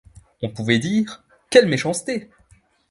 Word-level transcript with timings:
On 0.41 0.49
pouvait 0.49 0.79
dire: 0.79 1.23
quelle 1.51 1.67
méchanceté! 1.67 2.31